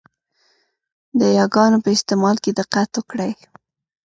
[1.19, 3.31] د یاګانو په استعمال کې دقت وکړئ!